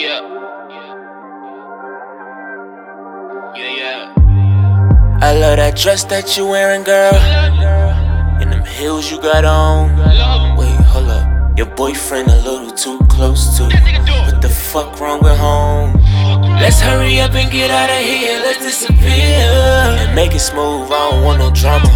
[0.00, 0.20] Yeah.
[3.54, 5.18] Yeah, yeah.
[5.20, 7.14] I love that dress that you're wearing, girl.
[8.40, 9.94] And them heels you got on.
[10.56, 11.58] Wait, hold up.
[11.58, 13.64] Your boyfriend a little too close to.
[13.64, 15.92] What the fuck wrong with home?
[16.62, 18.40] Let's hurry up and get out of here.
[18.40, 19.04] Let's disappear
[20.00, 20.88] and make it smooth.
[20.90, 21.90] I don't want no drama.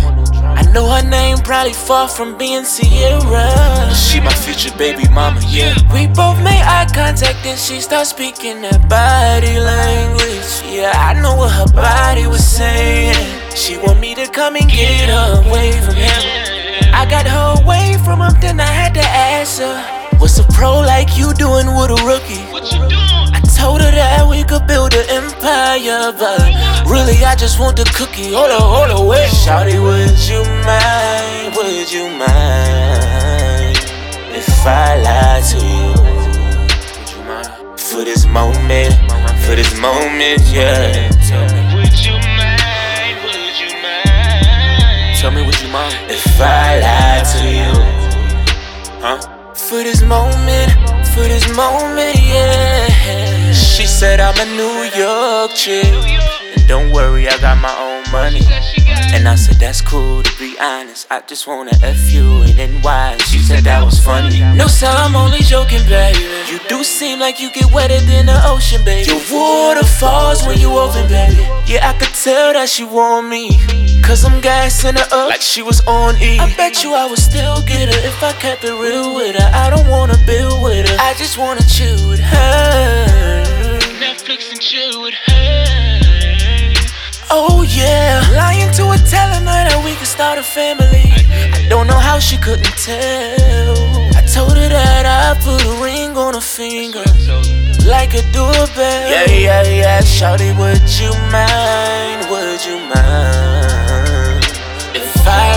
[0.45, 3.74] I know her name probably far from being Sierra.
[4.55, 5.75] Future baby mama, yeah.
[5.93, 10.47] We both made eye contact and she started speaking that body language.
[10.63, 13.19] Yeah, I know what her body was saying.
[13.57, 16.23] She want me to come and get her away from him.
[16.95, 19.75] I got her away from him, then I had to ask her.
[20.21, 22.47] What's a pro like you doing with a rookie?
[22.55, 23.35] What you doing?
[23.35, 26.39] I told her that we could build an empire, but
[26.87, 28.31] really I just want the cookie.
[28.31, 29.27] Hold on, hold on, wait.
[29.35, 30.84] Shawty, would you mind?
[34.65, 35.93] If I lied to you?
[37.77, 38.95] For this moment,
[39.45, 41.11] for this moment, yeah.
[41.29, 43.21] Tell me, Would you mind?
[43.25, 45.19] Would you mind?
[45.21, 47.73] tell me, would you mind if I lied to you?
[49.05, 49.21] Huh?
[49.55, 50.73] For this moment,
[51.13, 53.53] for this moment, yeah.
[53.53, 55.85] She said I'm a New York chick.
[56.57, 58.41] And don't worry, I got my own money.
[59.25, 61.07] And I said, that's cool to be honest.
[61.11, 63.17] I just wanna F you and then why?
[63.25, 64.41] She said that was funny.
[64.55, 66.21] No, sir, I'm only joking, baby.
[66.53, 69.09] You do seem like you get wetter than the ocean, baby.
[69.09, 71.41] Your water falls when you open, baby.
[71.65, 73.49] Yeah, I could tell that she want me.
[74.03, 76.39] Cause I'm gassing her up like she was on E.
[76.39, 79.51] I bet you I would still get her if I kept it real with her.
[79.55, 80.97] I don't wanna build with her.
[81.01, 83.44] I just wanna chill with her.
[90.15, 91.11] Start a family.
[91.59, 93.75] I don't know how she couldn't tell.
[94.15, 97.03] I told her that I put a ring on her finger,
[97.85, 99.11] like a doorbell.
[99.11, 100.01] Yeah, yeah, yeah.
[100.03, 102.31] Shawty, would you mind?
[102.31, 104.45] Would you mind
[104.95, 105.54] if I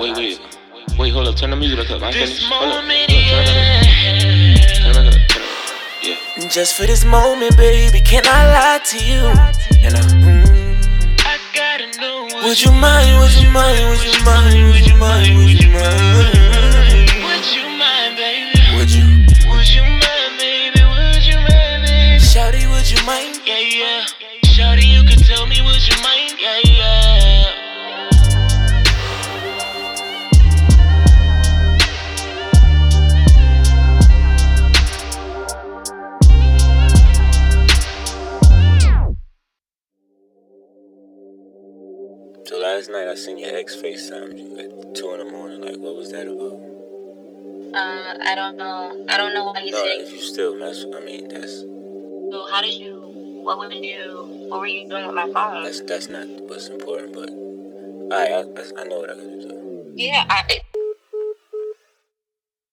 [0.00, 0.40] Wait, wait.
[0.98, 1.36] Wait, hold up.
[1.36, 2.02] Turn the music back up.
[2.02, 2.50] I ain't This finished.
[2.50, 2.84] Hold up.
[2.84, 3.84] Hold up, turn it back up.
[3.92, 4.64] yeah.
[4.74, 5.06] Turn it back up.
[5.06, 6.36] Turn it back up.
[6.38, 6.48] Yeah.
[6.48, 9.20] Just for this moment, baby, can I lie to you?
[9.84, 12.28] And I, mm, I gotta know.
[12.48, 13.20] would you mind?
[13.20, 13.88] Would you mind?
[13.90, 14.72] Would you mind?
[14.72, 15.36] Would you mind?
[15.36, 16.16] Would you mind?
[16.16, 16.69] Would
[42.80, 45.60] last night I seen your ex FaceTime you at two in the morning.
[45.60, 46.56] Like, what was that about?
[47.76, 49.04] Um, I don't know.
[49.06, 50.00] I don't know why you No, say.
[50.00, 52.96] if you still mess, I mean, that's So how did you?
[53.44, 54.46] What would you?
[54.48, 55.62] What were you doing with my phone?
[55.64, 57.12] that's that's not what's important.
[57.12, 57.28] But
[58.16, 59.92] I I, I know what I gotta do.
[59.94, 60.60] Yeah, I,